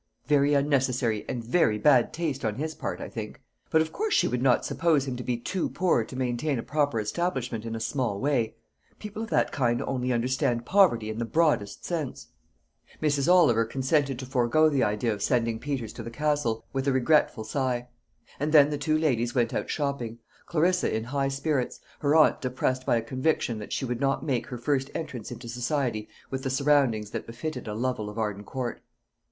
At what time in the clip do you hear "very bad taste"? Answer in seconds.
1.43-2.43